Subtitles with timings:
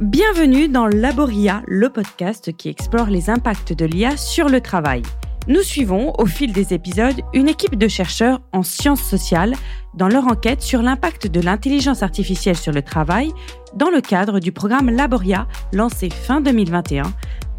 [0.00, 5.02] Bienvenue dans Laboria, le podcast qui explore les impacts de l'IA sur le travail.
[5.46, 9.54] Nous suivons, au fil des épisodes, une équipe de chercheurs en sciences sociales
[9.94, 13.30] dans leur enquête sur l'impact de l'intelligence artificielle sur le travail
[13.76, 17.04] dans le cadre du programme Laboria lancé fin 2021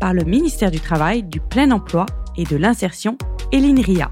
[0.02, 2.06] par le ministère du Travail, du Plein Emploi
[2.36, 3.18] et de l'Insertion
[3.54, 4.12] et l'INRIA.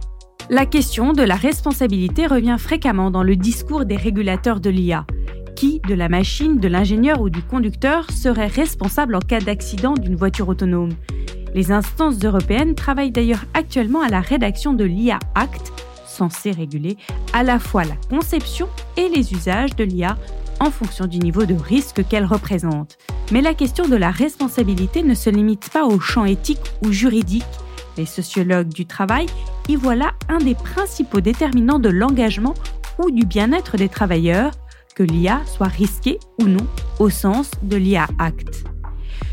[0.50, 5.06] La question de la responsabilité revient fréquemment dans le discours des régulateurs de l'IA
[5.64, 10.50] de la machine, de l'ingénieur ou du conducteur, serait responsable en cas d'accident d'une voiture
[10.50, 10.92] autonome.
[11.54, 15.72] Les instances européennes travaillent d'ailleurs actuellement à la rédaction de l'IA Act,
[16.06, 16.98] censé réguler
[17.32, 18.68] à la fois la conception
[18.98, 20.18] et les usages de l'IA
[20.60, 22.98] en fonction du niveau de risque qu'elle représente.
[23.32, 27.46] Mais la question de la responsabilité ne se limite pas au champ éthique ou juridique.
[27.98, 29.28] Les sociologues du travail
[29.70, 32.54] y voient là un des principaux déterminants de l'engagement
[33.00, 34.52] ou du bien-être des travailleurs,
[34.96, 36.66] que l'IA soit risquée ou non
[37.00, 38.64] au sens de l'IA Act.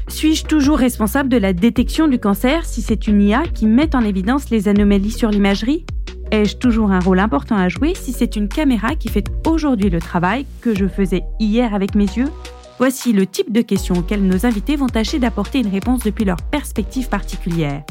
[0.09, 4.01] Suis-je toujours responsable de la détection du cancer si c'est une IA qui met en
[4.01, 5.87] évidence les anomalies sur l'imagerie?
[6.33, 10.01] Ai-je toujours un rôle important à jouer si c'est une caméra qui fait aujourd'hui le
[10.01, 12.31] travail que je faisais hier avec mes yeux?
[12.79, 16.39] Voici le type de questions auxquelles nos invités vont tâcher d'apporter une réponse depuis leur
[16.39, 17.83] perspective particulière.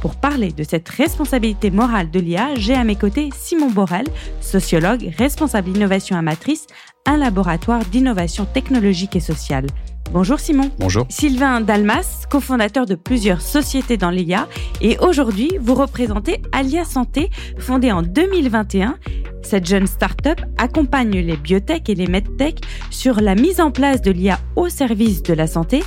[0.00, 4.06] Pour parler de cette responsabilité morale de l'IA, j'ai à mes côtés Simon Borel,
[4.40, 6.66] sociologue, responsable innovation amatrice,
[7.04, 9.66] un laboratoire d'innovation technologique et sociale.
[10.12, 10.70] Bonjour Simon.
[10.78, 11.06] Bonjour.
[11.08, 14.48] Sylvain Dalmas, cofondateur de plusieurs sociétés dans l'IA
[14.80, 18.96] et aujourd'hui vous représentez Alia Santé, fondée en 2021.
[19.42, 24.10] Cette jeune start-up accompagne les biotech et les medtech sur la mise en place de
[24.10, 25.82] l'IA au service de la santé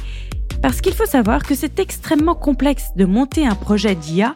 [0.64, 4.34] parce qu'il faut savoir que c'est extrêmement complexe de monter un projet d'IA.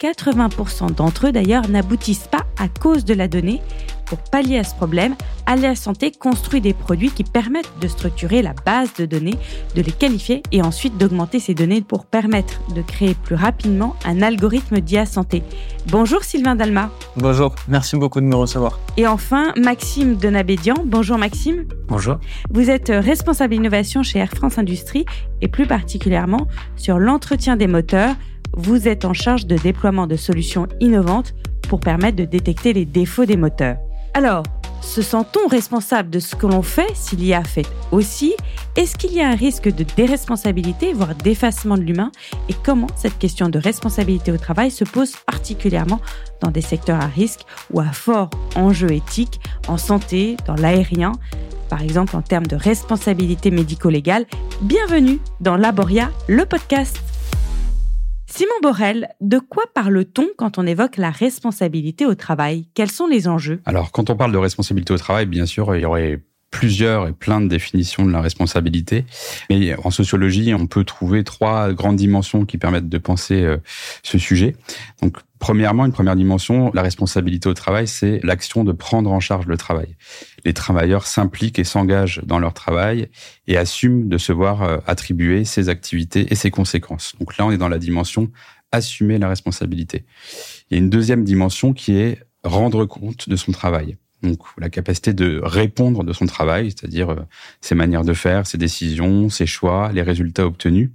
[0.00, 3.60] 80% d'entre eux d'ailleurs n'aboutissent pas à cause de la donnée,
[4.06, 5.14] pour pallier à ce problème,
[5.46, 9.38] Aléa Santé construit des produits qui permettent de structurer la base de données,
[9.74, 14.22] de les qualifier et ensuite d'augmenter ces données pour permettre de créer plus rapidement un
[14.22, 15.42] algorithme d'IA Santé.
[15.88, 16.90] Bonjour Sylvain Dalma.
[17.16, 18.78] Bonjour, merci beaucoup de me recevoir.
[18.96, 20.74] Et enfin, Maxime Donabédian.
[20.84, 21.64] Bonjour Maxime.
[21.88, 22.18] Bonjour.
[22.50, 25.04] Vous êtes responsable innovation chez Air France Industrie
[25.42, 28.14] et plus particulièrement sur l'entretien des moteurs.
[28.56, 31.34] Vous êtes en charge de déploiement de solutions innovantes
[31.68, 33.76] pour permettre de détecter les défauts des moteurs.
[34.16, 34.44] Alors,
[34.80, 38.34] se sent-on responsable de ce que l'on fait s'il y a fait aussi?
[38.74, 42.10] Est-ce qu'il y a un risque de déresponsabilité, voire d'effacement de l'humain?
[42.48, 46.00] Et comment cette question de responsabilité au travail se pose particulièrement
[46.40, 47.40] dans des secteurs à risque
[47.70, 49.38] ou à fort enjeu éthique,
[49.68, 51.12] en santé, dans l'aérien?
[51.68, 54.24] Par exemple en termes de responsabilité médico-légale.
[54.62, 57.05] Bienvenue dans Laboria, le podcast.
[58.36, 62.68] Simon Borel, de quoi parle-t-on quand on évoque la responsabilité au travail?
[62.74, 63.62] Quels sont les enjeux?
[63.64, 66.20] Alors, quand on parle de responsabilité au travail, bien sûr, il y aurait
[66.56, 69.04] plusieurs et plein de définitions de la responsabilité.
[69.50, 73.58] Mais en sociologie, on peut trouver trois grandes dimensions qui permettent de penser euh,
[74.02, 74.56] ce sujet.
[75.02, 79.44] Donc, premièrement, une première dimension, la responsabilité au travail, c'est l'action de prendre en charge
[79.46, 79.96] le travail.
[80.46, 83.10] Les travailleurs s'impliquent et s'engagent dans leur travail
[83.46, 87.16] et assument de se voir euh, attribuer ses activités et ses conséquences.
[87.20, 88.30] Donc là, on est dans la dimension
[88.72, 90.06] assumer la responsabilité.
[90.70, 93.98] Il y a une deuxième dimension qui est rendre compte de son travail.
[94.22, 97.16] Donc la capacité de répondre de son travail, c'est-à-dire euh,
[97.60, 100.90] ses manières de faire, ses décisions, ses choix, les résultats obtenus.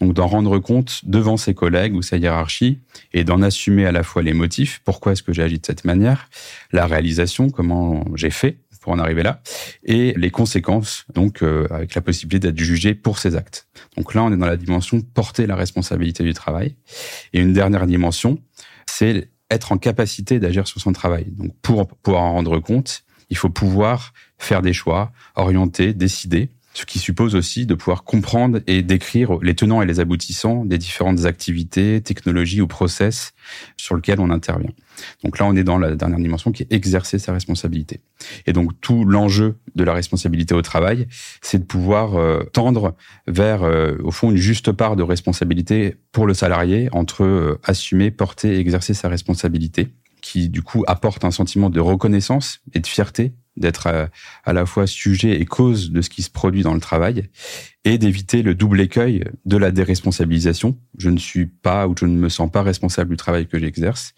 [0.00, 2.78] Donc d'en rendre compte devant ses collègues ou sa hiérarchie
[3.12, 5.84] et d'en assumer à la fois les motifs, pourquoi est-ce que j'ai agi de cette
[5.84, 6.28] manière,
[6.72, 9.42] la réalisation, comment j'ai fait pour en arriver là,
[9.84, 13.68] et les conséquences, donc euh, avec la possibilité d'être jugé pour ses actes.
[13.96, 16.76] Donc là, on est dans la dimension porter la responsabilité du travail.
[17.34, 18.38] Et une dernière dimension,
[18.86, 21.26] c'est être en capacité d'agir sur son travail.
[21.30, 26.86] Donc pour pouvoir en rendre compte, il faut pouvoir faire des choix, orienter, décider, ce
[26.86, 31.26] qui suppose aussi de pouvoir comprendre et décrire les tenants et les aboutissants des différentes
[31.26, 33.32] activités, technologies ou process
[33.76, 34.72] sur lesquels on intervient.
[35.22, 38.00] Donc là, on est dans la dernière dimension qui est exercer sa responsabilité.
[38.46, 41.06] Et donc tout l'enjeu de la responsabilité au travail,
[41.42, 42.94] c'est de pouvoir euh, tendre
[43.26, 48.10] vers, euh, au fond, une juste part de responsabilité pour le salarié entre euh, assumer,
[48.10, 49.88] porter et exercer sa responsabilité
[50.22, 54.86] qui du coup apporte un sentiment de reconnaissance et de fierté d'être à, la fois
[54.86, 57.28] sujet et cause de ce qui se produit dans le travail,
[57.84, 60.76] et d'éviter le double écueil de la déresponsabilisation.
[60.98, 64.12] Je ne suis pas ou je ne me sens pas responsable du travail que j'exerce,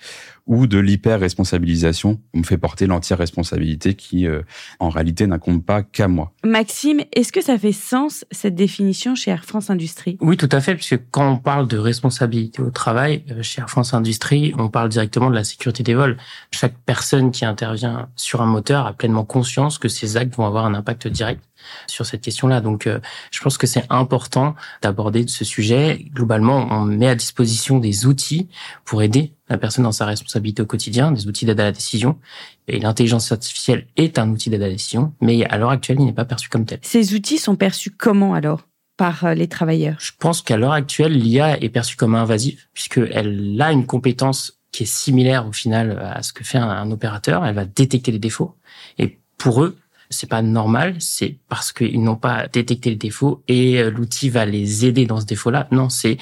[0.46, 2.20] ou de l'hyper-responsabilisation.
[2.34, 4.42] On me fait porter l'entière responsabilité qui, euh,
[4.80, 6.32] en réalité, n'incombe pas qu'à moi.
[6.44, 10.18] Maxime, est-ce que ça fait sens, cette définition chez Air France Industrie?
[10.20, 13.70] Oui, tout à fait, puisque quand on parle de responsabilité au travail, euh, chez Air
[13.70, 16.16] France Industrie, on parle directement de la sécurité des vols.
[16.50, 20.66] Chaque personne qui intervient sur un moteur a pleinement conscience que ses actes vont avoir
[20.66, 21.44] un impact direct
[21.86, 22.60] sur cette question-là.
[22.60, 22.98] Donc, euh,
[23.30, 26.06] je pense pense que c'est important d'aborder ce sujet.
[26.14, 28.48] Globalement, on met à disposition des outils
[28.86, 32.18] pour aider la personne dans sa responsabilité au quotidien, des outils d'aide à la décision.
[32.66, 36.06] Et l'intelligence artificielle est un outil d'aide à la décision, mais à l'heure actuelle, il
[36.06, 36.78] n'est pas perçu comme tel.
[36.80, 38.62] Ces outils sont perçus comment alors
[38.96, 39.96] par euh, les travailleurs?
[40.00, 44.84] Je pense qu'à l'heure actuelle, l'IA est perçue comme invasive, puisqu'elle a une compétence qui
[44.84, 47.44] est similaire au final à ce que fait un, opérateur.
[47.44, 48.54] Elle va détecter les défauts.
[48.98, 49.76] Et pour eux,
[50.12, 54.44] c'est pas normal, c'est parce qu'ils n'ont pas détecté les défauts et euh, l'outil va
[54.44, 55.68] les aider dans ce défaut-là.
[55.70, 56.18] Non, c'est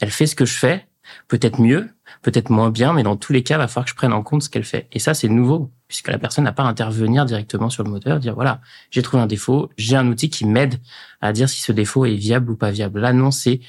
[0.00, 0.86] elle fait ce que je fais,
[1.28, 1.90] peut-être mieux,
[2.22, 4.22] peut-être moins bien, mais dans tous les cas, il va falloir que je prenne en
[4.22, 4.88] compte ce qu'elle fait.
[4.92, 8.18] Et ça, c'est nouveau, puisque la personne n'a pas à intervenir directement sur le moteur,
[8.18, 8.60] dire voilà,
[8.90, 10.80] j'ai trouvé un défaut, j'ai un outil qui m'aide
[11.20, 13.00] à dire si ce défaut est viable ou pas viable.
[13.00, 13.60] Là, non, c'est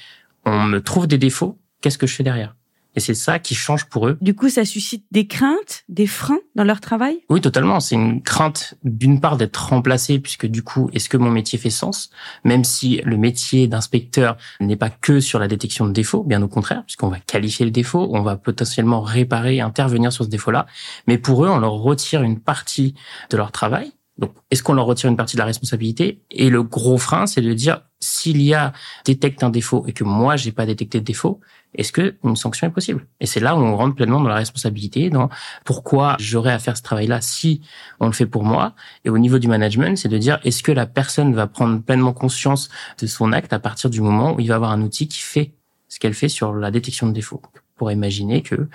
[0.44, 2.54] on me trouve des défauts, qu'est-ce que je fais derrière?
[2.94, 4.18] Et c'est ça qui change pour eux.
[4.20, 7.18] Du coup, ça suscite des craintes, des freins dans leur travail?
[7.28, 7.80] Oui, totalement.
[7.80, 11.70] C'est une crainte d'une part d'être remplacé, puisque du coup, est-ce que mon métier fait
[11.70, 12.10] sens?
[12.44, 16.48] Même si le métier d'inspecteur n'est pas que sur la détection de défauts, bien au
[16.48, 20.66] contraire, puisqu'on va qualifier le défaut, on va potentiellement réparer, intervenir sur ce défaut-là.
[21.06, 22.94] Mais pour eux, on leur retire une partie
[23.30, 23.92] de leur travail.
[24.16, 26.22] Donc, est-ce qu'on leur retire une partie de la responsabilité?
[26.30, 28.72] Et le gros frein, c'est de dire, s'il y a
[29.04, 31.40] détecte un défaut et que moi, j'ai pas détecté de défaut,
[31.74, 33.06] est-ce que une sanction est possible?
[33.18, 35.30] Et c'est là où on rentre pleinement dans la responsabilité, dans
[35.64, 37.62] pourquoi j'aurais à faire ce travail-là si
[37.98, 38.74] on le fait pour moi.
[39.04, 42.12] Et au niveau du management, c'est de dire est-ce que la personne va prendre pleinement
[42.12, 42.68] conscience
[43.00, 45.54] de son acte à partir du moment où il va avoir un outil qui fait
[45.88, 47.42] ce qu'elle fait sur la détection de défauts?
[47.76, 48.68] Pour imaginer que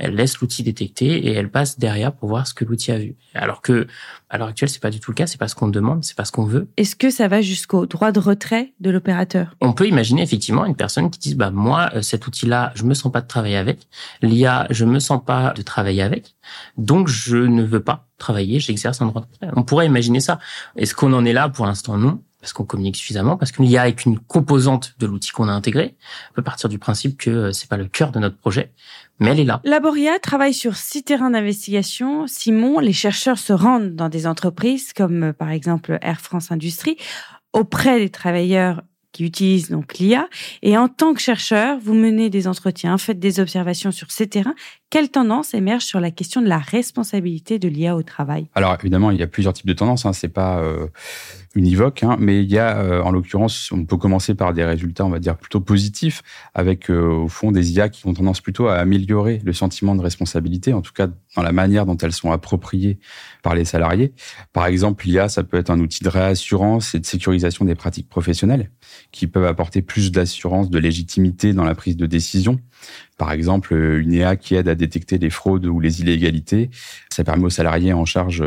[0.00, 3.16] elle laisse l'outil détecter et elle passe derrière pour voir ce que l'outil a vu.
[3.34, 3.86] Alors que,
[4.30, 6.16] à l'heure actuelle, c'est pas du tout le cas, c'est pas ce qu'on demande, c'est
[6.16, 6.68] pas ce qu'on veut.
[6.78, 9.56] Est-ce que ça va jusqu'au droit de retrait de l'opérateur?
[9.60, 12.94] On peut imaginer effectivement une personne qui dise, bah, moi, euh, cet outil-là, je me
[12.94, 13.88] sens pas de travailler avec.
[14.22, 16.34] L'IA, je me sens pas de travailler avec.
[16.78, 19.50] Donc, je ne veux pas travailler, j'exerce un droit de retrait.
[19.54, 20.38] On pourrait imaginer ça.
[20.76, 21.50] Est-ce qu'on en est là?
[21.50, 25.06] Pour l'instant, non parce qu'on communique suffisamment, parce qu'il y a avec une composante de
[25.06, 25.94] l'outil qu'on a intégré.
[26.32, 28.72] On peut partir du principe que euh, c'est pas le cœur de notre projet,
[29.18, 29.60] mais elle est là.
[29.64, 32.26] Laboria travaille sur six terrains d'investigation.
[32.26, 36.96] Simon, les chercheurs se rendent dans des entreprises comme euh, par exemple Air France Industrie
[37.52, 38.82] auprès des travailleurs
[39.12, 40.28] qui utilisent donc l'IA.
[40.62, 44.54] Et en tant que chercheur, vous menez des entretiens, faites des observations sur ces terrains.
[44.90, 48.48] Quelle tendance émerge sur la question de la responsabilité de l'IA au travail?
[48.56, 50.04] Alors évidemment, il y a plusieurs types de tendances.
[50.04, 50.12] Hein.
[50.12, 50.88] C'est pas euh,
[51.54, 55.04] univoque, hein, mais il y a, euh, en l'occurrence, on peut commencer par des résultats,
[55.04, 56.22] on va dire plutôt positifs,
[56.54, 60.02] avec euh, au fond des IA qui ont tendance plutôt à améliorer le sentiment de
[60.02, 61.06] responsabilité, en tout cas
[61.36, 62.98] dans la manière dont elles sont appropriées
[63.44, 64.12] par les salariés.
[64.52, 68.08] Par exemple, l'IA, ça peut être un outil de réassurance et de sécurisation des pratiques
[68.08, 68.72] professionnelles
[69.12, 72.58] qui peuvent apporter plus d'assurance, de légitimité dans la prise de décision.
[73.18, 76.70] Par exemple, une IA qui aide à détecter les fraudes ou les illégalités,
[77.10, 78.42] ça permet aux salariés en charge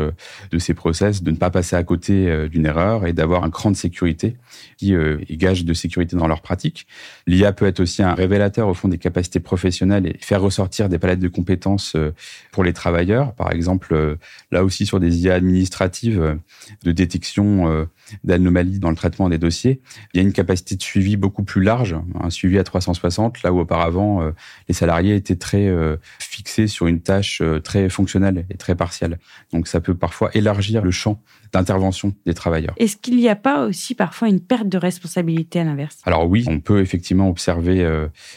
[0.50, 3.50] de ces process de ne pas passer à côté euh, d'une erreur et d'avoir un
[3.50, 4.36] cran de sécurité
[4.76, 6.86] qui euh, est gage de sécurité dans leur pratique.
[7.26, 10.98] L'IA peut être aussi un révélateur au fond des capacités professionnelles et faire ressortir des
[10.98, 12.12] palettes de compétences euh,
[12.52, 13.34] pour les travailleurs.
[13.34, 14.18] Par exemple,
[14.50, 16.38] là aussi sur des IA administratives
[16.84, 17.86] de détection
[18.22, 19.80] d'anomalies dans le traitement des dossiers,
[20.12, 23.52] il y a une capacité de suivi beaucoup plus large, un suivi à 360, là
[23.52, 24.32] où auparavant euh,
[24.68, 29.18] les salariés étaient très euh, fixés sur une tâche euh, très fonctionnelle et très partielle.
[29.52, 31.20] Donc ça peut parfois élargir le champ
[31.52, 32.74] d'intervention des travailleurs.
[32.76, 35.98] Est-ce qu'il n'y a pas aussi parfois une perte de responsabilité à l'inverse?
[36.04, 37.86] Alors oui, on peut effectivement observer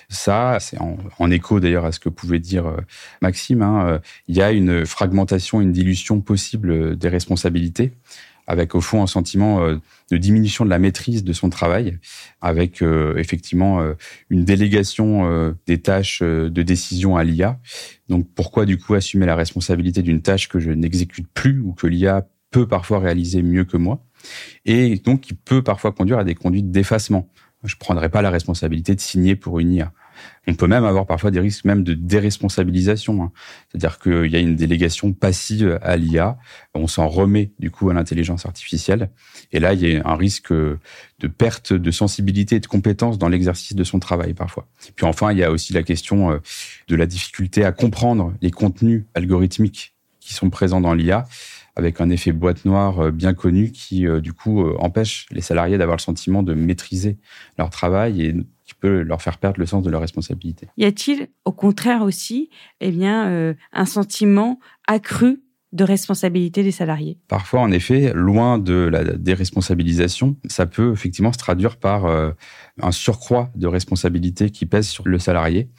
[0.07, 0.57] ça.
[0.59, 2.71] C'est en, écho d'ailleurs à ce que pouvait dire
[3.21, 3.63] Maxime.
[3.63, 3.99] Hein.
[4.27, 7.93] Il y a une fragmentation, une dilution possible des responsabilités
[8.47, 9.77] avec au fond un sentiment euh,
[10.09, 11.99] de diminution de la maîtrise de son travail,
[12.41, 13.93] avec euh, effectivement euh,
[14.29, 17.59] une délégation des tâches de décision à l'IA.
[18.07, 21.87] Donc pourquoi du coup assumer la responsabilité d'une tâche que je n'exécute plus ou que
[21.87, 24.05] l'IA peut parfois réaliser mieux que moi
[24.65, 27.29] et donc qui peut parfois conduire à des conduites d'effacement?
[27.63, 29.91] Je ne prendrai pas la responsabilité de signer pour une IA.
[30.47, 33.23] On peut même avoir parfois des risques même de déresponsabilisation.
[33.23, 33.31] Hein.
[33.69, 36.37] C'est-à-dire qu'il y a une délégation passive à l'IA.
[36.73, 39.09] On s'en remet du coup à l'intelligence artificielle.
[39.51, 40.53] Et là, il y a un risque
[41.19, 44.67] de perte de sensibilité et de compétence dans l'exercice de son travail parfois.
[44.95, 46.37] Puis enfin, il y a aussi la question euh,
[46.87, 51.25] de la difficulté à comprendre les contenus algorithmiques qui sont présents dans l'IA
[51.75, 55.77] avec un effet boîte noire euh, bien connu qui, euh, du coup, empêche les salariés
[55.77, 57.17] d'avoir le sentiment de maîtriser
[57.57, 58.35] leur travail et
[58.67, 60.67] qui peut leur faire perdre le sens de leur responsabilité.
[60.77, 62.49] Y a-t-il, au contraire aussi,
[62.81, 67.17] eh bien, euh, un sentiment accru de responsabilité des salariés?
[67.27, 72.31] Parfois, en effet, loin de la déresponsabilisation, ça peut effectivement se traduire par euh,
[72.81, 75.69] un surcroît de responsabilité qui pèse sur le salarié.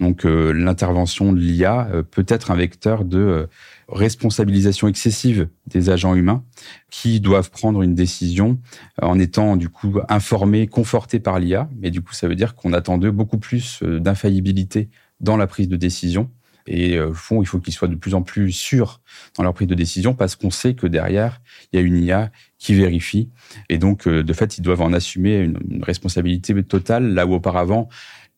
[0.00, 3.48] Donc, euh, l'intervention de l'IA peut être un vecteur de
[3.88, 6.44] responsabilisation excessive des agents humains
[6.90, 8.58] qui doivent prendre une décision
[9.00, 11.68] en étant du coup informés, confortés par l'IA.
[11.78, 14.88] Mais du coup, ça veut dire qu'on attend d'eux beaucoup plus euh, d'infaillibilité
[15.20, 16.30] dans la prise de décision.
[16.70, 19.00] Et au fond, il faut qu'ils soient de plus en plus sûrs
[19.38, 21.40] dans leur prise de décision parce qu'on sait que derrière,
[21.72, 23.30] il y a une IA qui vérifie.
[23.70, 27.88] Et donc, de fait, ils doivent en assumer une responsabilité totale, là où auparavant,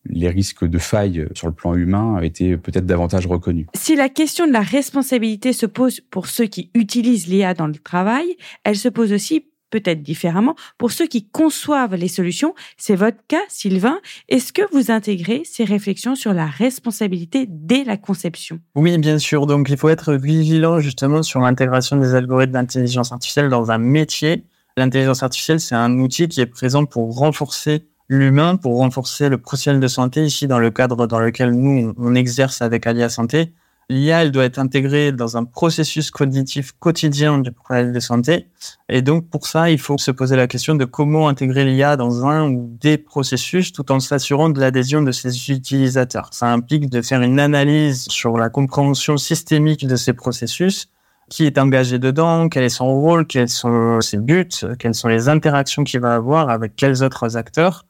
[0.05, 3.67] les risques de faille sur le plan humain étaient peut-être davantage reconnus.
[3.75, 7.75] Si la question de la responsabilité se pose pour ceux qui utilisent l'IA dans le
[7.75, 8.25] travail,
[8.63, 12.53] elle se pose aussi peut-être différemment pour ceux qui conçoivent les solutions.
[12.77, 13.99] C'est votre cas, Sylvain.
[14.29, 18.59] Est-ce que vous intégrez ces réflexions sur la responsabilité dès la conception?
[18.75, 19.47] Oui, bien sûr.
[19.47, 24.43] Donc, il faut être vigilant justement sur l'intégration des algorithmes d'intelligence artificielle dans un métier.
[24.77, 29.79] L'intelligence artificielle, c'est un outil qui est présent pour renforcer l'humain pour renforcer le professionnel
[29.79, 33.53] de santé, ici dans le cadre dans lequel nous, on exerce avec Alia Santé.
[33.87, 38.47] L'IA, elle doit être intégrée dans un processus cognitif quotidien du professionnel de santé.
[38.89, 42.25] Et donc, pour ça, il faut se poser la question de comment intégrer l'IA dans
[42.25, 46.29] un ou des processus tout en s'assurant de l'adhésion de ses utilisateurs.
[46.33, 50.89] Ça implique de faire une analyse sur la compréhension systémique de ces processus,
[51.29, 54.49] qui est engagé dedans, quel est son rôle, quels sont ses buts,
[54.79, 57.85] quelles sont les interactions qu'il va avoir avec quels autres acteurs?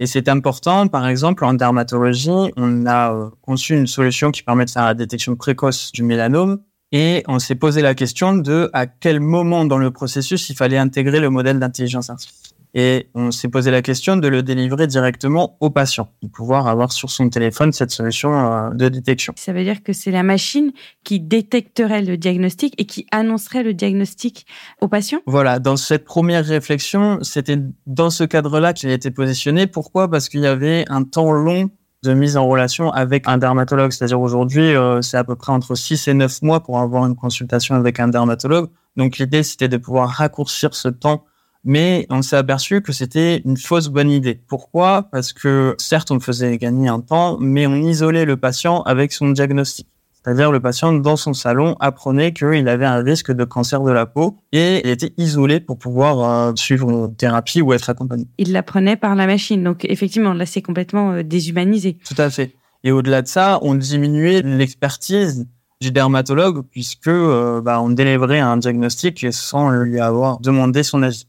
[0.00, 4.64] Et c'est important, par exemple, en dermatologie, on a euh, conçu une solution qui permet
[4.64, 6.60] de faire la détection précoce du mélanome.
[6.90, 10.78] Et on s'est posé la question de à quel moment dans le processus il fallait
[10.78, 12.43] intégrer le modèle d'intelligence artificielle.
[12.74, 16.90] Et on s'est posé la question de le délivrer directement au patient, de pouvoir avoir
[16.90, 19.32] sur son téléphone cette solution euh, de détection.
[19.36, 20.72] Ça veut dire que c'est la machine
[21.04, 24.46] qui détecterait le diagnostic et qui annoncerait le diagnostic
[24.80, 25.20] au patient?
[25.26, 29.68] Voilà, dans cette première réflexion, c'était dans ce cadre-là qu'il a été positionné.
[29.68, 30.10] Pourquoi?
[30.10, 31.70] Parce qu'il y avait un temps long
[32.02, 33.92] de mise en relation avec un dermatologue.
[33.92, 37.16] C'est-à-dire aujourd'hui, euh, c'est à peu près entre 6 et 9 mois pour avoir une
[37.16, 38.68] consultation avec un dermatologue.
[38.96, 41.24] Donc l'idée, c'était de pouvoir raccourcir ce temps
[41.64, 44.40] mais on s'est aperçu que c'était une fausse bonne idée.
[44.46, 45.08] Pourquoi?
[45.10, 49.30] Parce que certes, on faisait gagner un temps, mais on isolait le patient avec son
[49.30, 49.88] diagnostic.
[50.24, 54.06] C'est-à-dire le patient dans son salon apprenait qu'il avait un risque de cancer de la
[54.06, 58.26] peau et il était isolé pour pouvoir euh, suivre une thérapie ou être accompagné.
[58.38, 61.98] Il l'apprenait par la machine, donc effectivement là c'est complètement euh, déshumanisé.
[62.08, 62.54] Tout à fait.
[62.84, 65.46] Et au-delà de ça, on diminuait l'expertise
[65.82, 71.26] du dermatologue puisque euh, bah, on délivrait un diagnostic sans lui avoir demandé son avis.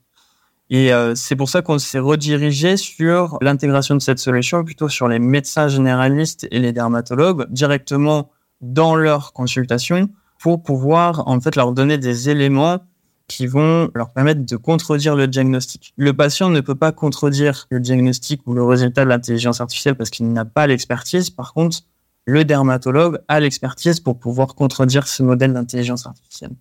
[0.69, 5.07] Et euh, c'est pour ça qu'on s'est redirigé sur l'intégration de cette solution plutôt sur
[5.07, 8.31] les médecins généralistes et les dermatologues directement
[8.62, 12.79] dans leur consultation pour pouvoir en fait leur donner des éléments
[13.27, 15.93] qui vont leur permettre de contredire le diagnostic.
[15.98, 20.10] Le patient ne peut pas contredire le diagnostic ou le résultat de l'intelligence artificielle parce
[20.10, 21.29] qu'il n'a pas l'expertise.
[21.29, 21.79] Par contre,
[22.25, 26.51] le dermatologue a l'expertise pour pouvoir contredire ce modèle d'intelligence artificielle.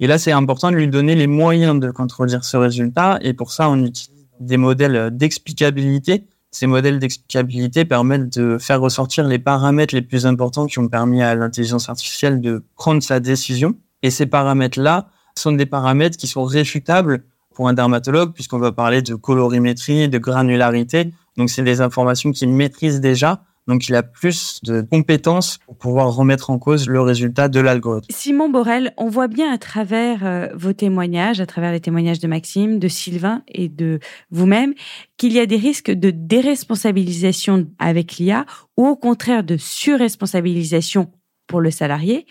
[0.00, 3.18] Et là, c'est important de lui donner les moyens de contredire ce résultat.
[3.22, 6.26] Et pour ça, on utilise des modèles d'explicabilité.
[6.50, 11.22] Ces modèles d'explicabilité permettent de faire ressortir les paramètres les plus importants qui ont permis
[11.22, 13.74] à l'intelligence artificielle de prendre sa décision.
[14.02, 17.24] Et ces paramètres-là sont des paramètres qui sont réfutables
[17.54, 21.12] pour un dermatologue, puisqu'on va parler de colorimétrie, de granularité.
[21.36, 26.14] Donc, c'est des informations qu'il maîtrise déjà donc, il a plus de compétences pour pouvoir
[26.14, 28.06] remettre en cause le résultat de l'algorithme.
[28.10, 32.28] Simon Borel, on voit bien à travers euh, vos témoignages, à travers les témoignages de
[32.28, 34.74] Maxime, de Sylvain et de vous-même,
[35.16, 38.44] qu'il y a des risques de déresponsabilisation avec l'IA
[38.76, 41.10] ou au contraire de surresponsabilisation
[41.46, 42.26] pour le salarié.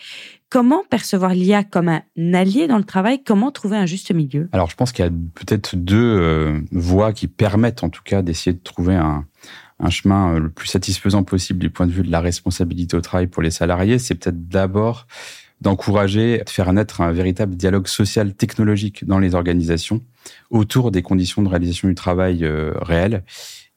[0.50, 3.22] Comment percevoir l'IA comme un allié dans le travail?
[3.24, 4.48] Comment trouver un juste milieu?
[4.52, 8.22] Alors, je pense qu'il y a peut-être deux euh, voies qui permettent en tout cas
[8.22, 9.24] d'essayer de trouver un,
[9.84, 13.00] un chemin euh, le plus satisfaisant possible du point de vue de la responsabilité au
[13.00, 15.06] travail pour les salariés, c'est peut-être d'abord
[15.60, 20.02] d'encourager, de faire naître un véritable dialogue social technologique dans les organisations
[20.50, 23.22] autour des conditions de réalisation du travail euh, réel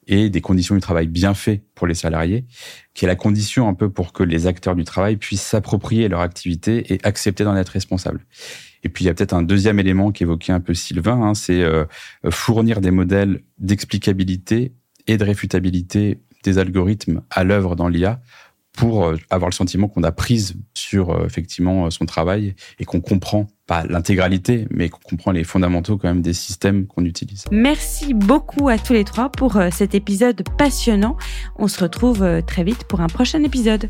[0.08, 2.46] et des conditions du travail bien fait pour les salariés,
[2.94, 6.22] qui est la condition un peu pour que les acteurs du travail puissent s'approprier leur
[6.22, 8.26] activité et accepter d'en être responsables.
[8.84, 11.62] Et puis il y a peut-être un deuxième élément qu'évoquait un peu Sylvain, hein, c'est
[11.62, 11.84] euh,
[12.30, 14.72] fournir des modèles d'explicabilité
[15.08, 18.22] et de réfutabilité des algorithmes à l'œuvre dans l'IA
[18.78, 22.86] pour euh, avoir le sentiment qu'on a prise sur euh, effectivement euh, son travail et
[22.86, 27.46] qu'on comprend pas l'intégralité, mais qu'on comprend les fondamentaux quand même des systèmes qu'on utilise.
[27.52, 31.18] Merci beaucoup à tous les trois pour cet épisode passionnant.
[31.58, 33.90] On se retrouve très vite pour un prochain épisode.